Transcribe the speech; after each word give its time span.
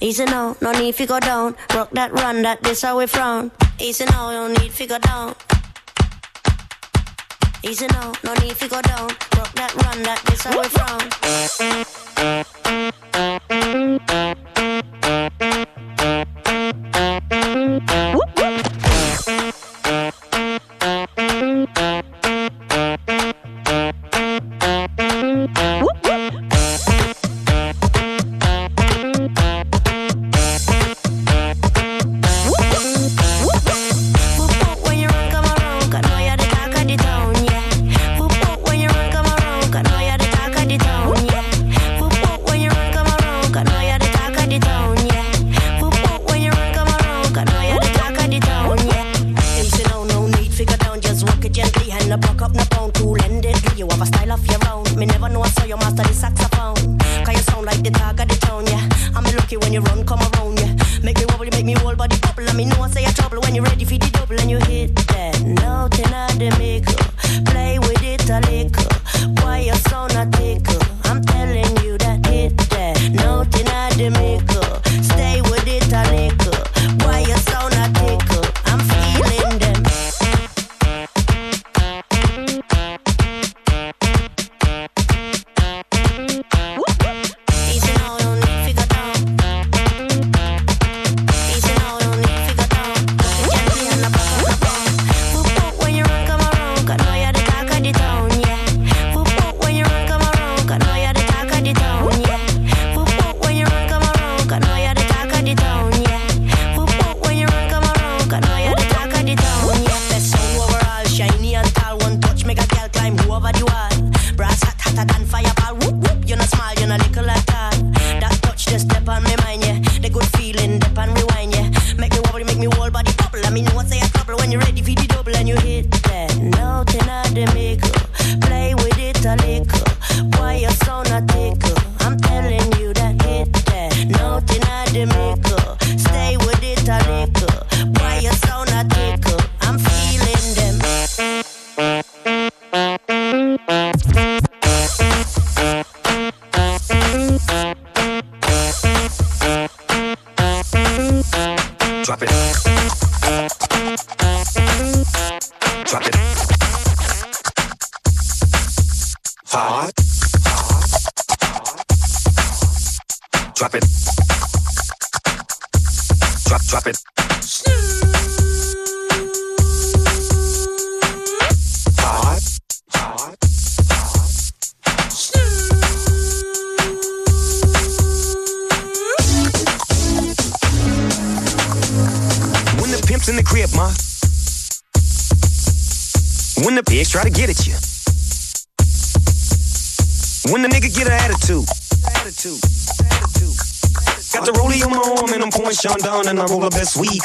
Easy 0.00 0.24
no, 0.26 0.56
no 0.60 0.72
need 0.72 0.94
to 0.96 1.06
go 1.06 1.18
down. 1.18 1.56
Rock 1.74 1.88
that 1.92 2.12
run, 2.12 2.42
that 2.42 2.62
this 2.62 2.82
how 2.82 2.98
we 2.98 3.06
frown. 3.06 3.50
Easy 3.80 4.04
no, 4.04 4.30
no 4.30 4.48
need 4.48 4.72
to 4.72 4.86
go 4.86 4.98
down. 4.98 5.34
Easy 7.62 7.86
no, 7.86 8.12
no 8.22 8.34
need 8.34 8.56
to 8.56 8.68
go 8.68 8.82
down. 8.82 9.08
Rock 9.36 9.54
that 9.54 9.74
run, 9.84 10.02
that 10.02 10.22
this 10.26 10.44
how 10.44 10.60
we 10.60 10.68
frown. 10.68 11.08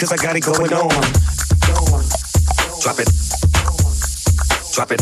Cause 0.01 0.11
I 0.13 0.17
got 0.17 0.35
it 0.35 0.43
going 0.43 0.73
on. 0.73 0.89
Drop 2.81 2.97
it. 2.97 3.09
Drop 4.73 4.91
it. 4.91 5.01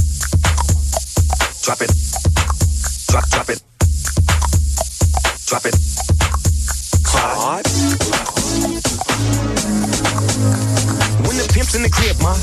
Drop 1.63 1.79
it. 1.79 1.91
Drop, 3.07 3.29
drop 3.29 3.49
it. 3.49 3.63
Drop 5.47 5.65
it. 5.65 5.75
Hard. 7.07 7.65
When 11.23 11.37
the 11.37 11.47
pimp's 11.53 11.75
in 11.75 11.83
the 11.83 11.89
crib, 11.89 12.19
ma. 12.19 12.35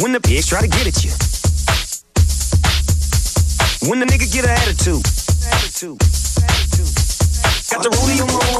When 0.00 0.12
the 0.12 0.20
pigs 0.20 0.46
try 0.46 0.60
to 0.60 0.68
get 0.68 0.86
at 0.86 1.02
you. 1.02 1.10
When 3.90 3.98
the 3.98 4.06
nigga 4.06 4.32
get 4.32 4.44
an 4.44 4.50
attitude. 4.50 5.04
Attitude. 5.50 5.98
Got 7.70 7.82
the 7.82 7.90
rollie 7.90 8.20
on 8.22 8.28
my 8.28 8.59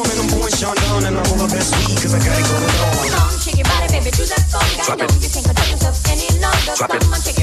the 2.10 2.18
best 2.18 2.26
cause 2.26 2.26
I 2.26 2.26
got 2.26 2.38
it 2.38 2.46
going 2.50 2.74
on. 2.80 3.10
Come 3.10 3.22
on, 3.22 3.38
shake 3.38 3.56
your 3.56 3.66
body, 3.66 3.86
baby, 3.92 4.10
do 4.10 4.24
that. 4.26 4.42
Drop 4.50 4.98
no, 4.98 5.06
you 5.20 5.30
can't 5.30 5.46
control 5.46 5.70
yourself 5.70 5.96
any 6.10 6.28
longer. 6.40 6.74
Drop 6.74 6.90
Come 6.90 7.02
it. 7.02 7.14
on, 7.14 7.20
shake 7.20 7.39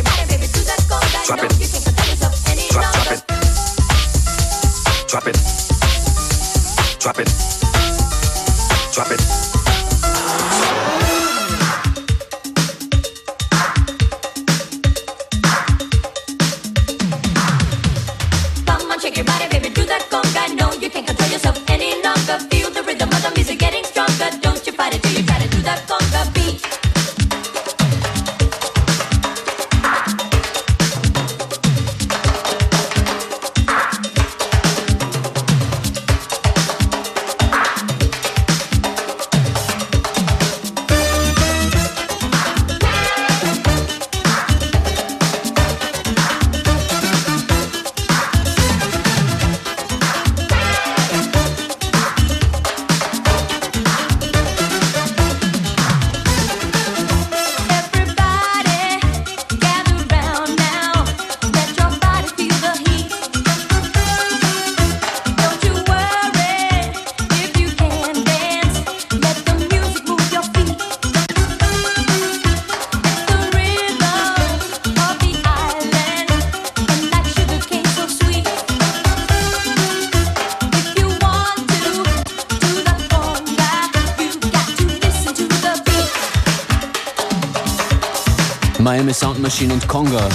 Machine 89.48 89.72
und 89.76 89.88
Conga. 89.88 90.28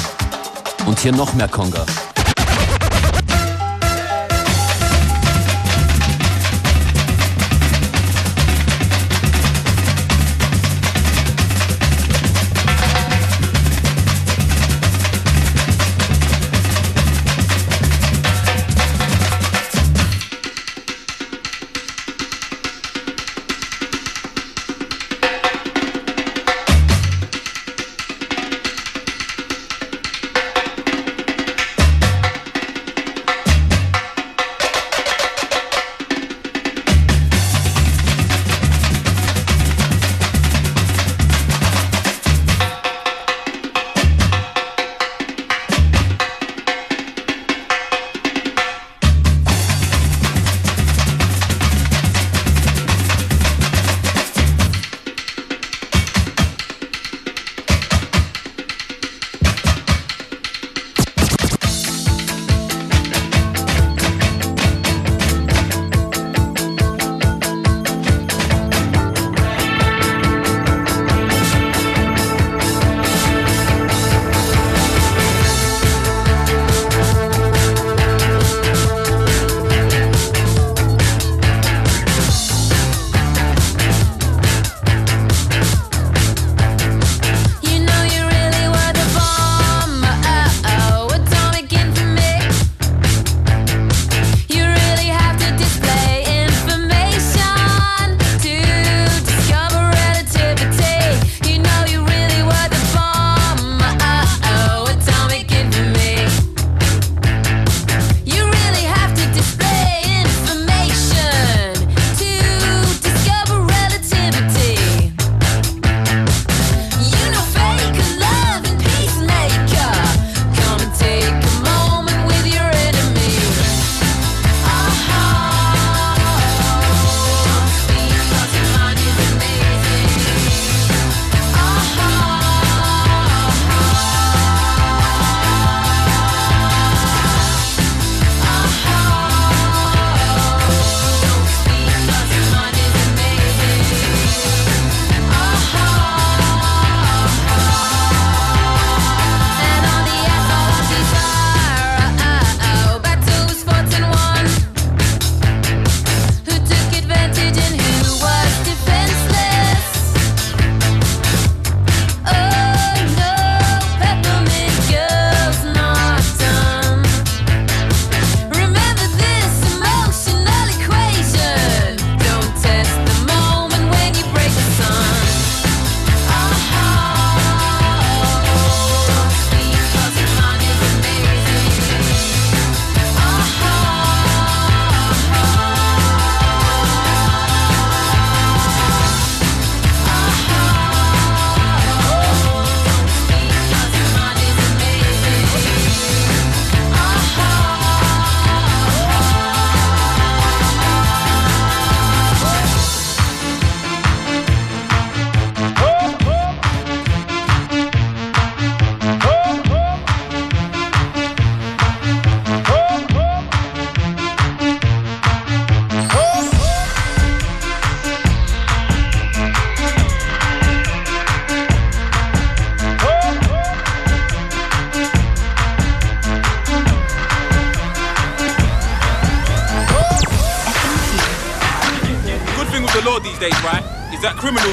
Und 0.86 0.98
hier 1.00 1.12
noch 1.12 1.34
mehr 1.34 1.46
Conga. 1.46 1.84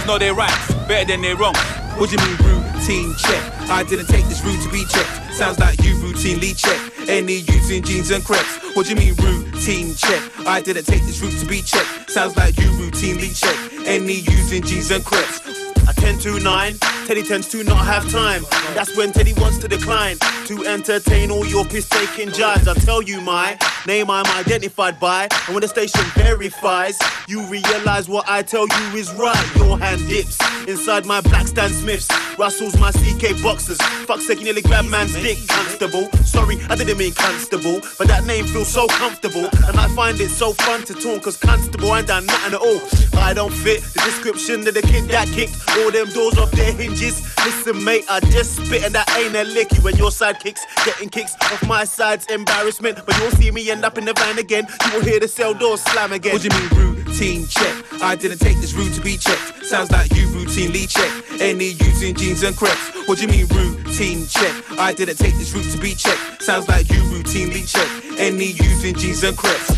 Know 0.09 0.17
their 0.17 0.33
rights 0.33 0.73
better 0.87 1.05
than 1.05 1.21
their 1.21 1.35
wrongs. 1.35 1.59
What 1.99 2.09
do 2.09 2.15
you 2.15 2.25
mean 2.25 2.37
routine 2.37 3.13
check? 3.15 3.69
I 3.69 3.83
didn't 3.83 4.07
take 4.07 4.25
this 4.25 4.43
route 4.43 4.59
to 4.63 4.71
be 4.71 4.83
checked. 4.85 5.35
Sounds 5.35 5.59
like 5.59 5.79
you 5.83 5.93
routinely 5.97 6.57
check 6.57 6.79
any 7.07 7.45
using 7.45 7.83
jeans 7.83 8.09
and 8.09 8.25
crepes. 8.25 8.57
What 8.75 8.87
do 8.87 8.93
you 8.93 8.95
mean 8.95 9.13
routine 9.17 9.93
check? 9.93 10.19
I 10.47 10.61
didn't 10.61 10.85
take 10.85 11.03
this 11.03 11.21
route 11.21 11.39
to 11.39 11.45
be 11.45 11.61
checked. 11.61 12.09
Sounds 12.09 12.35
like 12.35 12.57
you 12.57 12.71
routinely 12.71 13.39
check 13.39 13.55
any 13.85 14.13
using 14.13 14.63
jeans 14.63 14.89
and 14.89 15.05
crepes. 15.05 15.41
I 15.87 15.93
10 15.93 16.17
to 16.19 16.39
9, 16.39 16.77
Teddy 17.05 17.21
tends 17.21 17.47
to 17.49 17.63
not 17.63 17.85
have 17.85 18.09
time. 18.11 18.43
That's 18.73 18.95
when 18.97 19.11
Teddy 19.11 19.33
wants 19.33 19.59
to 19.59 19.67
decline 19.67 20.17
to 20.45 20.65
entertain 20.65 21.29
all 21.29 21.45
your 21.45 21.65
piss 21.65 21.87
taking 21.87 22.31
jibes. 22.31 22.67
I 22.67 22.73
tell 22.73 23.03
you 23.03 23.21
my 23.21 23.59
name 23.85 24.09
I'm 24.09 24.25
identified 24.37 24.99
by, 24.99 25.27
and 25.45 25.55
when 25.55 25.61
the 25.61 25.67
station 25.67 26.01
verifies, 26.15 26.97
you 27.29 27.45
realize 27.45 28.09
what 28.09 28.25
I 28.27 28.41
tell 28.41 28.67
you 28.67 28.97
is 28.97 29.13
right. 29.13 29.55
Your 29.55 29.77
hand 29.77 30.01
dips 30.09 30.39
inside 30.67 31.05
my 31.05 31.21
black 31.21 31.47
Stan 31.47 31.69
Smiths, 31.69 32.09
Russell's 32.39 32.77
my 32.79 32.91
CK 32.91 33.41
boxers. 33.43 33.77
Fuck 34.07 34.21
sake, 34.21 34.39
you 34.39 34.45
nearly 34.45 34.63
grab 34.63 34.85
man's 34.85 35.13
dick, 35.13 35.37
constable. 35.47 36.11
Sorry, 36.25 36.57
I 36.69 36.75
didn't 36.75 36.97
mean 36.97 37.13
constable, 37.13 37.81
but 37.99 38.07
that 38.07 38.25
name 38.25 38.45
feels 38.45 38.67
so 38.67 38.87
comfortable, 38.87 39.47
and 39.67 39.77
I 39.77 39.87
find 39.89 40.19
it 40.19 40.29
so 40.29 40.53
fun 40.53 40.81
to 40.85 40.93
talk, 40.93 41.23
cause 41.23 41.37
constable 41.37 41.95
ain't 41.95 42.07
done 42.07 42.25
nothing 42.25 42.55
at 42.55 42.59
all. 42.59 42.81
I 43.19 43.33
don't 43.33 43.53
fit 43.53 43.83
the 43.83 44.01
description 44.05 44.67
of 44.67 44.73
the 44.73 44.81
kid 44.81 45.07
that 45.09 45.27
kicked 45.27 45.53
all 45.77 45.91
them 45.91 46.09
doors 46.09 46.37
off 46.37 46.49
their 46.51 46.71
hinges. 46.71 47.21
Listen, 47.45 47.83
mate, 47.83 48.05
I 48.09 48.21
just 48.31 48.55
spit 48.55 48.83
and 48.83 48.95
that 48.95 49.07
ain't 49.17 49.35
a 49.35 49.43
lick. 49.43 49.71
You 49.77 49.87
and 49.87 49.97
your 49.97 50.09
sidekicks 50.09 50.61
getting 50.83 51.09
kicks 51.09 51.35
off 51.41 51.67
my 51.67 51.83
side's 51.83 52.25
embarrassment, 52.27 52.99
but 53.05 53.17
you'll 53.19 53.31
see 53.31 53.51
me 53.51 53.69
end 53.69 53.85
up 53.85 53.97
in 53.97 54.05
the 54.05 54.13
van 54.13 54.39
again. 54.39 54.67
You 54.85 54.93
will 54.93 55.05
hear 55.05 55.19
the 55.19 55.27
cell 55.27 55.53
doors 55.53 55.81
slam 55.81 56.11
again. 56.11 56.33
What 56.33 56.41
do 56.41 56.49
you 56.51 56.61
mean, 56.61 56.69
rude? 56.77 56.88
Routine 57.19 57.47
check. 57.47 58.01
I 58.01 58.15
didn't 58.15 58.37
take 58.37 58.57
this 58.61 58.73
route 58.73 58.93
to 58.93 59.01
be 59.01 59.17
checked. 59.17 59.65
Sounds 59.65 59.91
like 59.91 60.09
you 60.15 60.27
routinely 60.27 60.87
check 60.87 61.41
any 61.41 61.71
using 61.71 62.15
jeans 62.15 62.43
and 62.43 62.55
crepes. 62.55 63.07
What 63.07 63.17
do 63.17 63.23
you 63.23 63.27
mean 63.27 63.47
routine 63.47 64.25
check? 64.27 64.53
I 64.79 64.93
didn't 64.93 65.17
take 65.17 65.35
this 65.35 65.53
route 65.53 65.69
to 65.71 65.77
be 65.79 65.95
checked. 65.95 66.41
Sounds 66.41 66.69
like 66.69 66.89
you 66.89 67.01
routinely 67.11 67.67
check 67.69 68.19
any 68.19 68.51
using 68.51 68.95
jeans 68.95 69.23
and 69.23 69.35
crepes. 69.37 69.69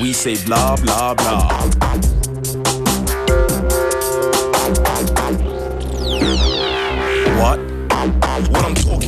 We 0.00 0.12
say 0.12 0.44
blah 0.44 0.74
blah 0.76 1.14
blah. 1.14 2.17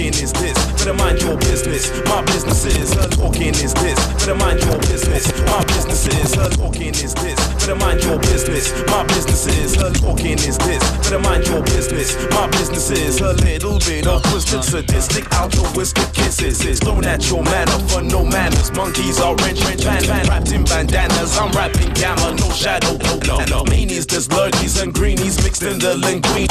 Talking 0.00 0.22
is 0.22 0.32
this. 0.32 0.56
Better 0.80 0.94
mind 0.94 1.20
your 1.20 1.36
business. 1.36 1.90
My 2.06 2.22
business 2.22 2.64
is 2.64 2.94
her 2.94 3.08
talking 3.08 3.48
is 3.48 3.74
this. 3.74 3.98
Better 4.14 4.34
mind 4.34 4.60
your 4.60 4.78
business. 4.78 5.28
My 5.44 5.64
business 5.64 6.06
is 6.08 6.34
her 6.34 6.48
talking 6.48 6.94
is 6.94 7.14
this. 7.14 7.36
Better 7.60 7.76
mind 7.76 8.02
your 8.02 8.18
business. 8.18 8.72
My 8.88 9.04
business 9.04 9.46
is 9.46 9.74
her 9.76 9.92
talking 9.92 10.38
is 10.38 10.56
this. 10.58 10.82
Better 11.04 11.18
mind 11.18 11.46
your 11.46 11.62
business. 11.62 12.16
My 12.30 12.46
business 12.48 12.90
is 12.90 13.20
a 13.20 13.32
little 13.44 13.78
bit 13.80 14.06
of 14.06 14.22
twisted, 14.30 14.64
sadistic, 14.64 15.30
altruistic 15.34 16.12
kisses. 16.14 16.64
Is 16.64 16.80
thrown 16.80 17.04
at 17.04 17.28
your 17.28 17.42
manner 17.44 17.78
for 17.88 18.02
no 18.02 18.24
manners. 18.24 18.72
Monkeys 18.72 19.20
are 19.20 19.34
rich, 19.44 19.60
rich, 19.66 19.84
van, 19.84 20.02
van, 20.04 20.26
wrapped 20.28 20.52
in 20.52 20.64
bandanas. 20.64 21.36
I'm 21.38 21.52
rapping 21.52 21.92
gamma, 21.92 22.36
no 22.36 22.48
shadow, 22.50 22.96
no, 22.96 23.18
no, 23.28 23.44
no. 23.52 23.64
Meanies, 23.64 24.06
there's 24.06 24.28
lurgies 24.28 24.80
and 24.82 24.94
greenies 24.94 25.42
mixed 25.44 25.62
in 25.62 25.78
the 25.78 25.94
linguine. 25.94 26.48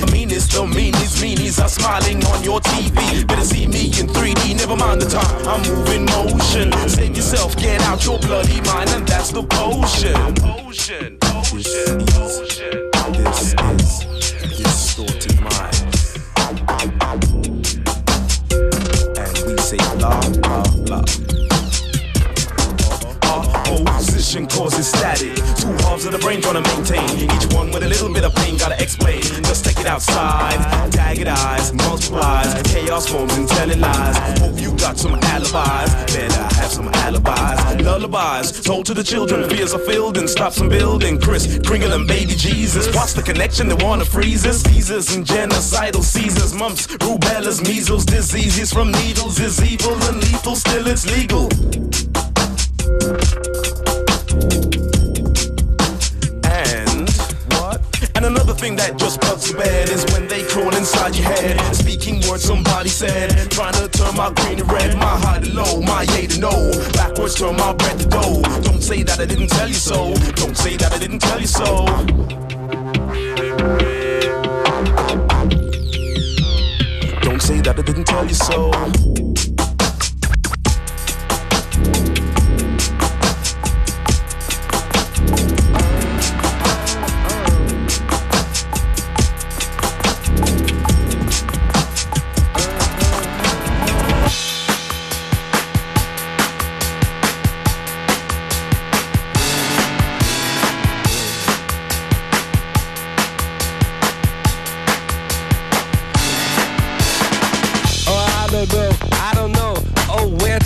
The 0.00 0.10
meanest, 0.12 0.52
the 0.52 0.66
meanies, 0.66 1.22
meanies 1.22 1.62
are 1.62 1.68
smiling 1.68 2.24
on 2.26 2.42
your 2.42 2.60
TV. 2.90 3.26
Better 3.26 3.44
see 3.44 3.66
me 3.66 3.86
in 3.98 4.06
3D, 4.06 4.56
never 4.56 4.76
mind 4.76 5.00
the 5.00 5.08
time. 5.08 5.46
I'm 5.46 5.62
moving 5.62 6.04
motion. 6.06 6.72
Save 6.88 7.16
yourself, 7.16 7.56
get 7.56 7.80
out 7.82 8.04
your 8.04 8.18
bloody 8.18 8.60
mind, 8.62 8.90
and 8.90 9.06
that's 9.06 9.30
the 9.30 9.42
potion. 9.42 10.14
Potion, 10.36 11.18
potion, 11.20 12.06
potion. 12.06 12.88
This 13.12 13.54
is 13.54 14.58
distorted 14.58 15.40
mind. 15.40 15.74
And 19.18 19.36
we 19.46 19.56
say 19.58 19.78
blah, 19.98 20.20
blah, 20.40 20.62
blah. 20.86 21.04
Opposition 23.68 24.46
causes 24.46 24.86
static. 24.88 25.34
Two 25.56 25.72
halves 25.84 26.04
of 26.06 26.12
the 26.12 26.18
brain 26.20 26.40
trying 26.40 26.62
to 26.62 26.76
maintain. 26.76 27.30
Each 27.30 27.52
one 27.54 27.70
with 27.70 27.82
a 27.82 27.88
little 27.88 28.12
bit 28.12 28.24
of 28.24 28.34
pain, 28.34 28.56
gotta 28.56 28.80
explain. 28.82 29.22
Just 29.22 29.64
take 29.64 29.78
it 29.78 29.86
outside. 29.86 30.87
Dagged 31.08 31.28
eyes, 31.28 31.72
multiplies. 31.72 32.62
Chaos 32.64 33.08
forms 33.08 33.34
and 33.38 33.48
telling 33.48 33.80
lies. 33.80 34.18
Hope 34.40 34.60
you 34.60 34.76
got 34.76 34.98
some 34.98 35.14
alibis. 35.14 35.54
Better 36.14 36.42
have 36.56 36.70
some 36.70 36.88
alibis. 36.88 37.82
Lullabies 37.82 38.62
told 38.62 38.84
to 38.84 38.92
the 38.92 39.02
children. 39.02 39.48
Fears 39.48 39.72
are 39.72 39.78
filled 39.78 40.18
and 40.18 40.28
stop 40.28 40.52
some 40.52 40.68
building. 40.68 41.18
Kris 41.18 41.58
Kringle 41.66 41.92
and 41.92 42.06
baby 42.06 42.34
Jesus. 42.34 42.94
What's 42.94 43.14
the 43.14 43.22
connection? 43.22 43.68
They 43.68 43.82
wanna 43.82 44.04
freeze 44.04 44.44
us. 44.44 44.60
Caesars 44.64 45.16
and 45.16 45.24
genocidal 45.24 46.02
Caesars. 46.02 46.52
Mumps, 46.52 46.86
rubellas, 46.86 47.62
measles, 47.66 48.04
diseases 48.04 48.70
from 48.70 48.92
needles 48.92 49.40
is 49.40 49.62
evil 49.62 49.94
and 49.94 50.16
lethal. 50.16 50.56
Still 50.56 50.88
it's 50.88 51.06
legal. 51.06 51.48
And 58.18 58.26
another 58.26 58.52
thing 58.52 58.74
that 58.74 58.98
just 58.98 59.20
bugs 59.20 59.52
me 59.52 59.60
bad 59.60 59.88
is 59.90 60.04
when 60.12 60.26
they 60.26 60.42
crawl 60.42 60.74
inside 60.74 61.14
your 61.14 61.26
head. 61.26 61.56
Speaking 61.72 62.20
words 62.28 62.42
somebody 62.42 62.88
said. 62.88 63.30
Trying 63.48 63.74
to 63.74 63.86
turn 63.86 64.16
my 64.16 64.32
green 64.32 64.58
to 64.58 64.64
red, 64.64 64.96
my 64.96 65.16
high 65.20 65.38
to 65.38 65.48
low, 65.54 65.80
my 65.82 66.02
yay 66.02 66.26
to 66.26 66.40
no. 66.40 66.50
Backwards 66.94 67.36
turn 67.36 67.54
my 67.54 67.72
bread 67.74 67.96
to 68.00 68.08
dough. 68.08 68.42
Don't 68.62 68.82
say 68.82 69.04
that 69.04 69.20
I 69.20 69.24
didn't 69.24 69.46
tell 69.46 69.68
you 69.68 69.74
so. 69.74 70.14
Don't 70.34 70.56
say 70.56 70.76
that 70.78 70.92
I 70.92 70.98
didn't 70.98 71.20
tell 71.20 71.40
you 71.40 71.46
so. 71.46 71.86
Don't 77.22 77.40
say 77.40 77.60
that 77.60 77.78
I 77.78 77.82
didn't 77.82 78.04
tell 78.04 78.26
you 78.26 78.34
so. 78.34 79.57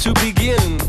To 0.03 0.13
begin. 0.15 0.81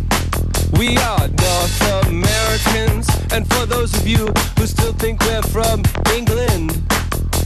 We 0.79 0.97
are 0.97 1.27
North 1.27 2.07
Americans, 2.07 3.07
and 3.31 3.47
for 3.53 3.67
those 3.67 3.93
of 3.93 4.07
you 4.07 4.25
who 4.57 4.65
still 4.65 4.93
think 4.93 5.21
we're 5.21 5.43
from 5.43 5.83
England, 6.15 6.81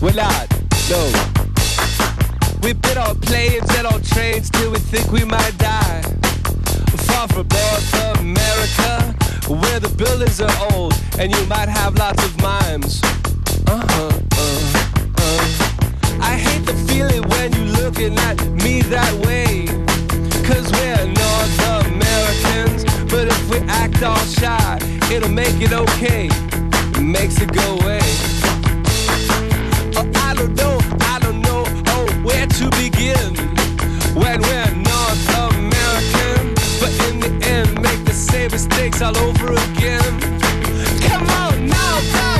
we're 0.01 0.13
not, 0.13 0.47
no. 0.89 1.01
We've 2.63 2.81
been 2.81 2.97
on 2.97 3.19
planes 3.19 3.69
and 3.75 3.85
on 3.85 4.01
trains 4.01 4.49
till 4.49 4.71
we 4.71 4.79
think 4.79 5.11
we 5.11 5.25
might 5.25 5.57
die. 5.57 6.03
Far 7.09 7.27
from 7.27 7.47
North 7.49 8.17
America, 8.17 9.13
where 9.49 9.81
the 9.81 9.93
buildings 9.97 10.39
are 10.39 10.71
old, 10.71 10.93
and 11.19 11.35
you 11.35 11.45
might 11.47 11.67
have 11.67 11.97
lots 11.97 12.23
of 12.23 12.41
mimes. 12.41 13.01
Uh-huh, 13.67 14.21
uh, 14.37 14.63
uh. 15.17 16.21
I 16.21 16.37
hate 16.37 16.65
the 16.65 16.75
feeling 16.87 17.23
when 17.27 17.51
you 17.51 17.65
looking 17.83 18.17
at 18.19 18.41
me 18.63 18.83
that 18.83 19.13
way. 19.25 19.86
Cause 20.47 20.71
we're 20.71 21.05
North 21.05 21.59
Americans, 21.85 22.85
but 23.11 23.27
if 23.27 23.49
we 23.49 23.57
act 23.67 24.01
all 24.01 24.15
shy, 24.15 24.79
it'll 25.11 25.27
make 25.29 25.59
it 25.59 25.73
okay. 25.73 26.29
It 26.31 27.01
makes 27.01 27.41
it 27.41 27.51
go 27.51 27.77
away. 27.79 27.99
Oh, 29.97 30.09
I 30.15 30.33
don't 30.35 30.55
know, 30.55 30.79
I 31.01 31.19
don't 31.19 31.41
know, 31.41 31.65
oh, 31.87 32.07
where 32.23 32.47
to 32.47 32.69
begin. 32.81 33.35
When 34.15 34.41
we're 34.41 34.73
North 34.73 35.27
American, 35.51 36.55
but 36.79 36.93
in 37.09 37.19
the 37.19 37.39
end, 37.45 37.81
make 37.81 38.05
the 38.05 38.13
same 38.13 38.49
mistakes 38.51 39.01
all 39.01 39.17
over 39.17 39.51
again. 39.51 40.19
Come 41.09 41.27
on, 41.27 41.67
North 41.67 42.13
America! 42.13 42.36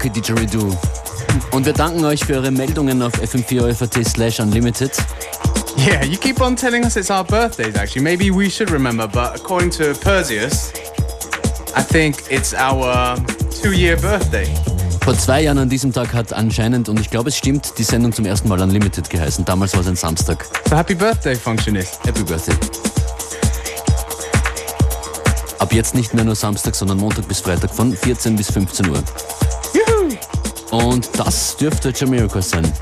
Das 0.00 0.08
funky 0.08 0.10
Didgeridoo. 0.10 0.76
Und 1.52 1.66
wir 1.66 1.72
danken 1.72 2.04
euch 2.04 2.24
für 2.24 2.34
eure 2.34 2.50
Meldungen 2.50 3.02
auf 3.02 3.12
fm4 3.14 4.08
slash 4.08 4.40
unlimited. 4.40 4.92
Yeah, 5.76 6.04
you 6.04 6.16
keep 6.16 6.40
on 6.40 6.56
telling 6.56 6.84
us 6.84 6.96
it's 6.96 7.10
our 7.10 7.24
birthdays, 7.24 7.74
actually. 7.76 8.02
Maybe 8.02 8.30
we 8.30 8.50
should 8.50 8.70
remember, 8.70 9.06
but 9.06 9.34
according 9.34 9.70
to 9.72 9.94
Perseus, 9.94 10.72
I 11.76 11.82
think 11.82 12.16
it's 12.30 12.54
our 12.54 13.16
two 13.62 13.72
year 13.72 13.96
birthday. 13.96 14.46
Vor 15.04 15.16
zwei 15.16 15.42
Jahren 15.42 15.58
an 15.58 15.68
diesem 15.68 15.92
Tag 15.92 16.12
hat 16.12 16.32
anscheinend, 16.32 16.88
und 16.88 17.00
ich 17.00 17.10
glaube 17.10 17.30
es 17.30 17.36
stimmt, 17.36 17.78
die 17.78 17.84
Sendung 17.84 18.12
zum 18.12 18.26
ersten 18.26 18.48
Mal 18.48 18.60
Unlimited 18.60 19.08
geheißen. 19.08 19.44
Damals 19.44 19.72
war 19.74 19.80
es 19.80 19.86
ein 19.86 19.96
Samstag. 19.96 20.44
So 20.68 20.76
happy 20.76 20.94
birthday, 20.94 21.34
Functionist. 21.34 22.00
Happy 22.04 22.22
Birthday. 22.22 22.54
Ab 25.58 25.72
jetzt 25.72 25.94
nicht 25.94 26.14
mehr 26.14 26.24
nur 26.24 26.34
Samstag, 26.34 26.74
sondern 26.74 26.98
Montag 26.98 27.28
bis 27.28 27.40
Freitag 27.40 27.74
von 27.74 27.94
14 27.94 28.36
bis 28.36 28.50
15 28.50 28.88
Uhr. 28.88 29.02
Und 30.70 31.08
das 31.18 31.56
dürfte 31.56 31.92
Jamaica 31.94 32.40
sein. 32.40 32.72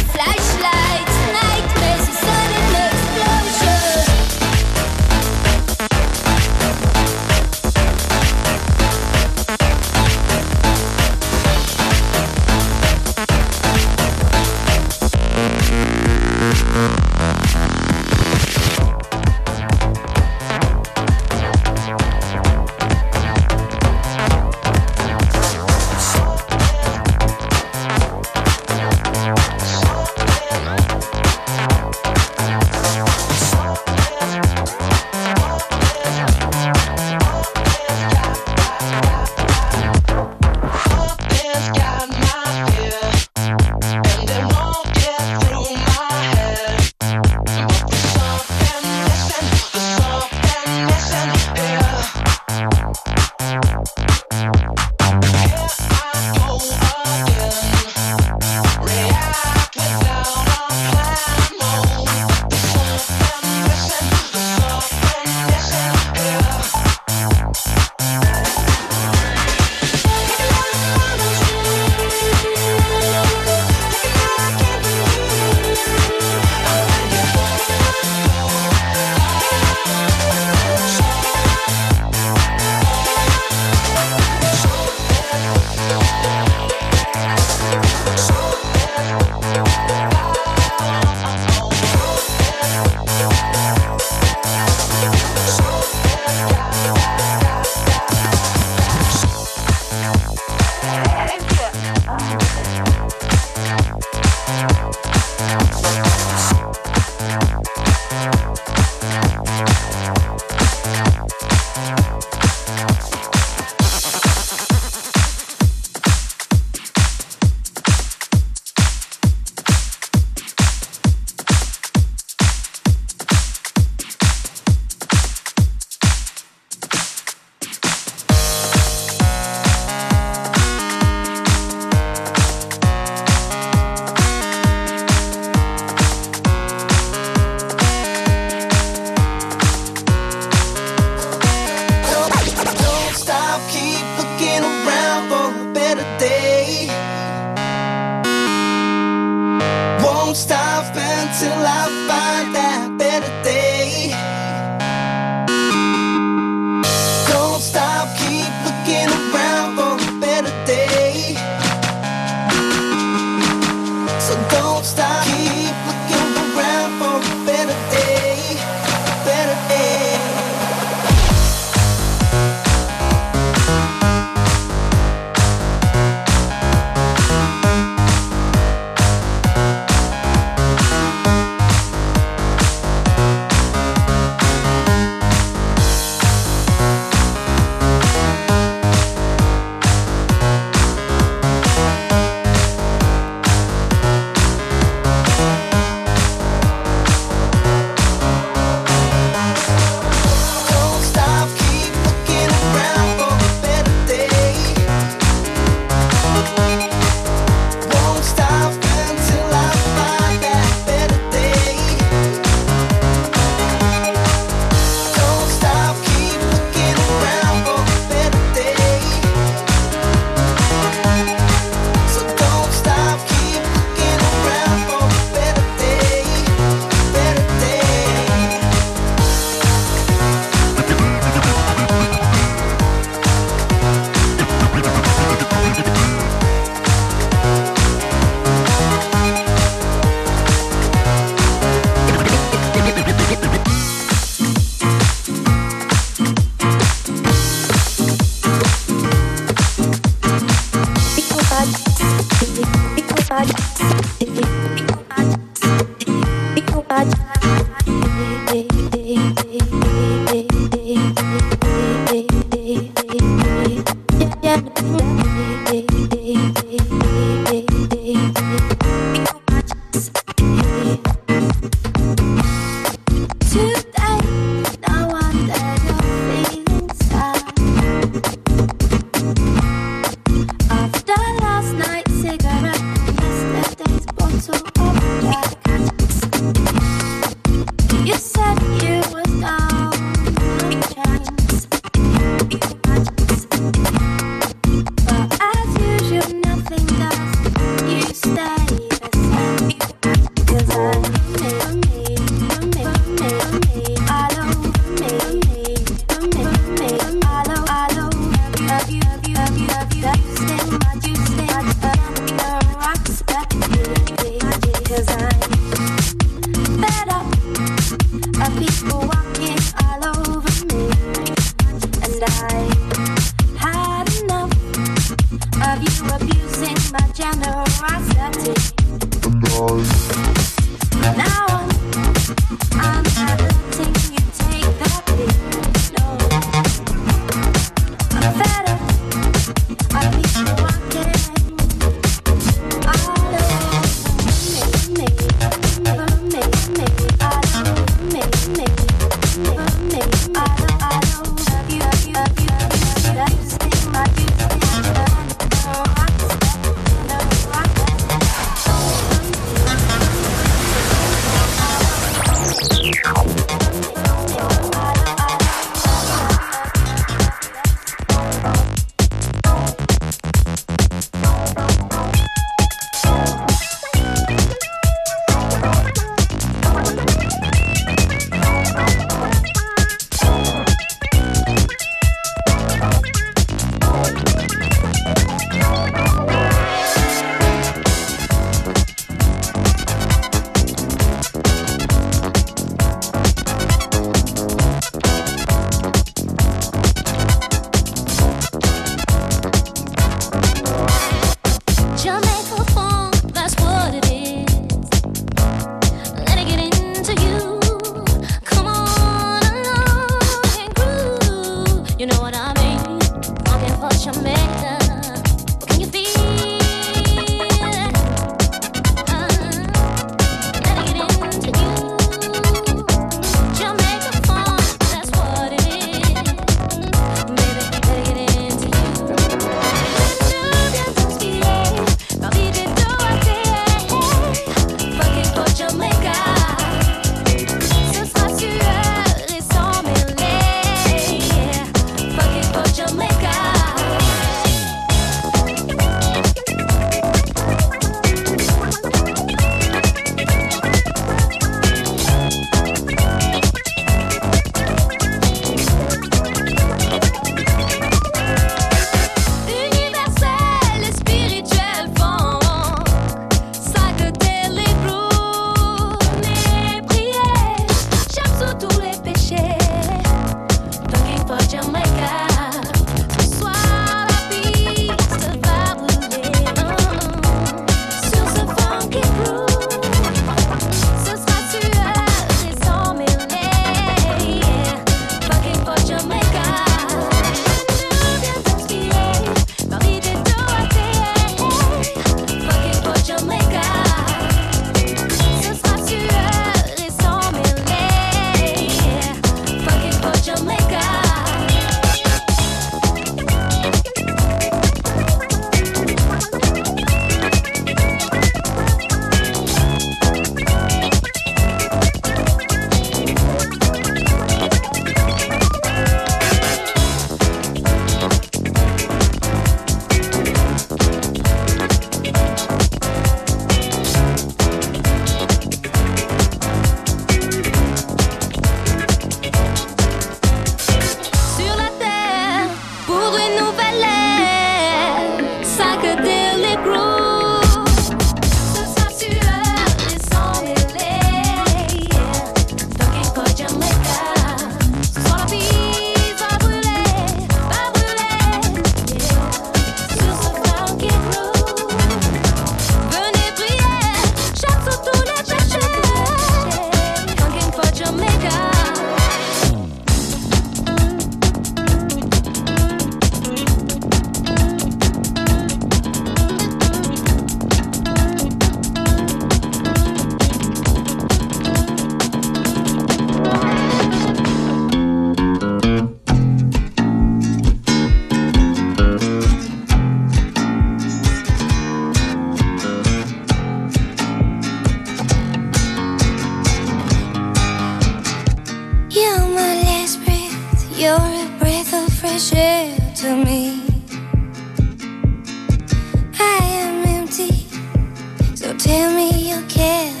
Tell 598.71 598.93
me 598.95 599.09
you 599.27 599.41
care. 599.49 600.00